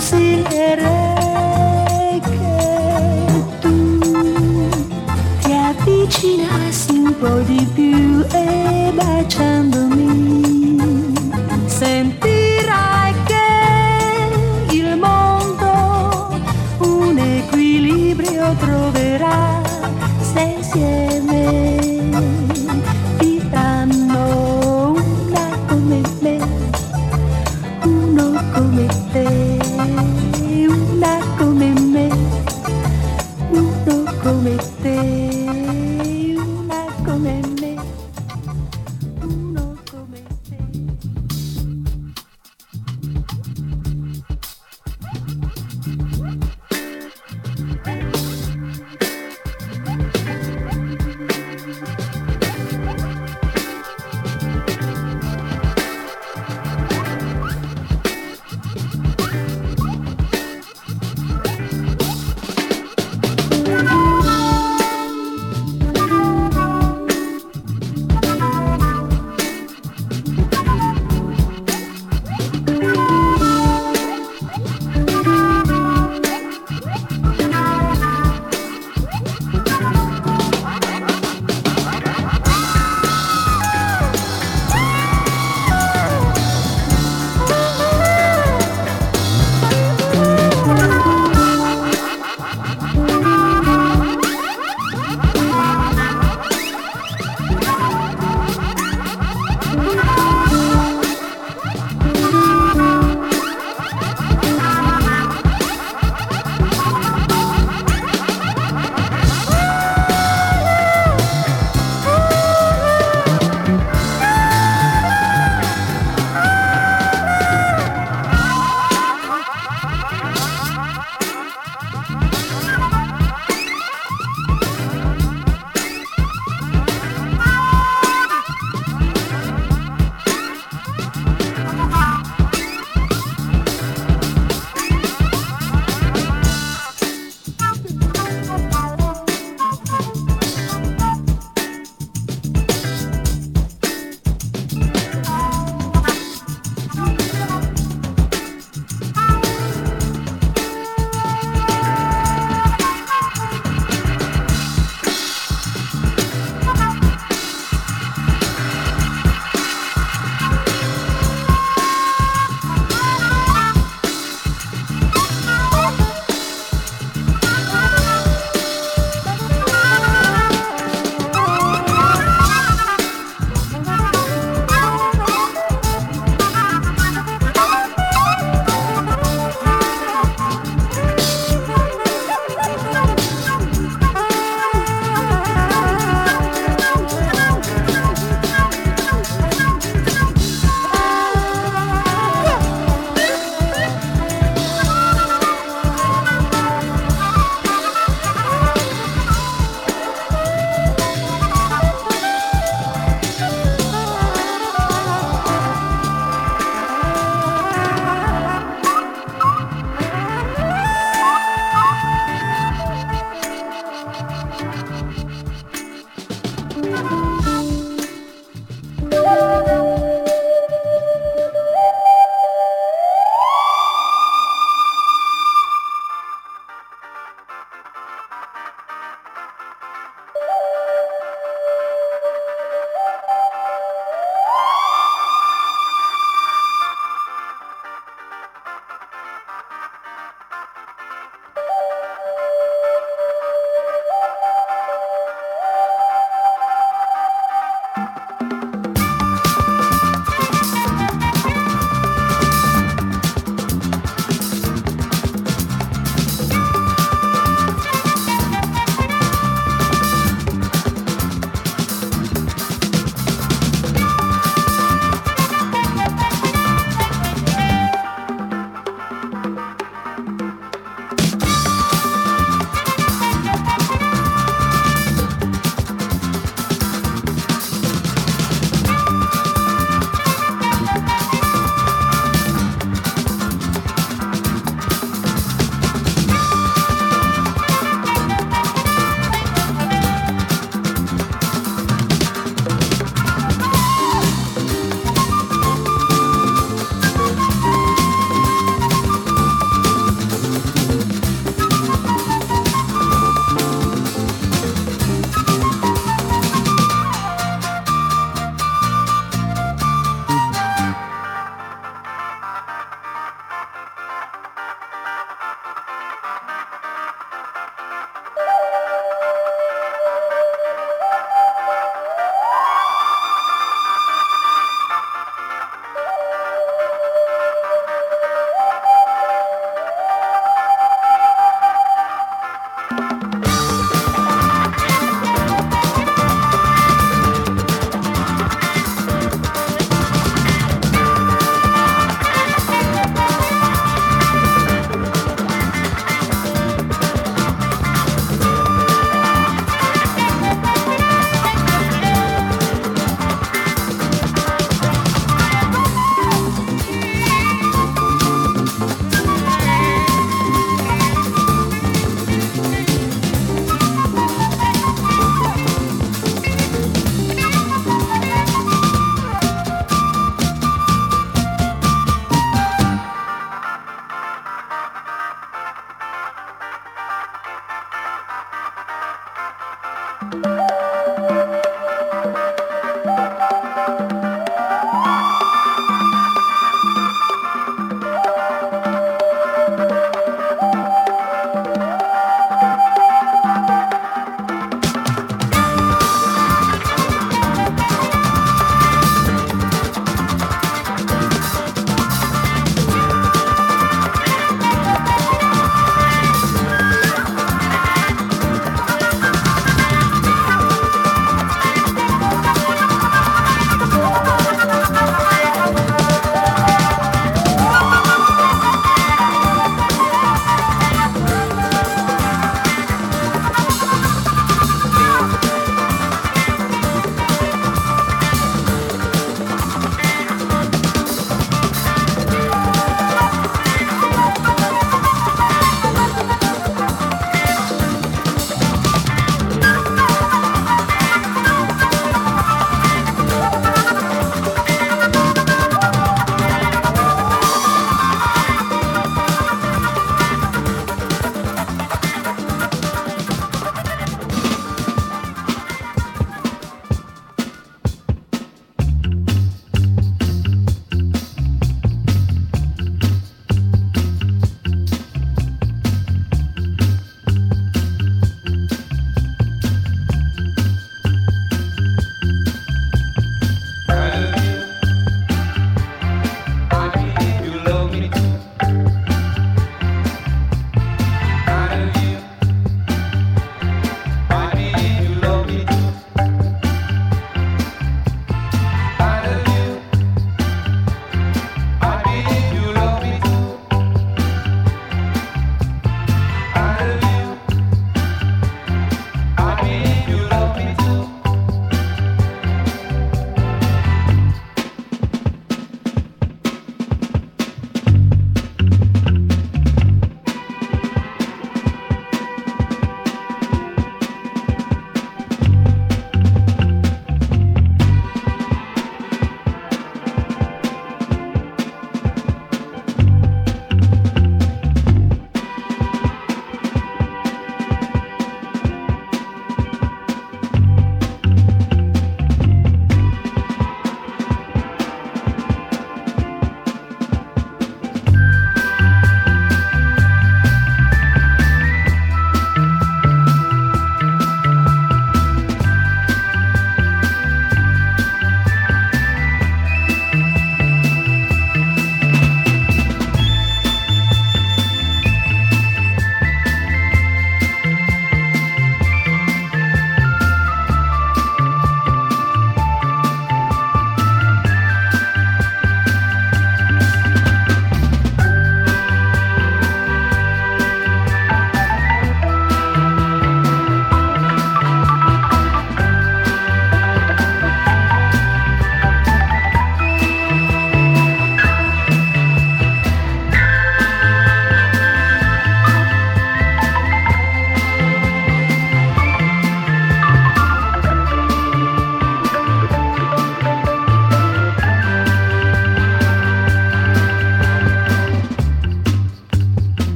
[0.00, 0.88] consiglierei
[2.20, 3.26] che
[3.60, 4.00] tu
[5.42, 9.79] ti avvicinassi un po' di più e baciando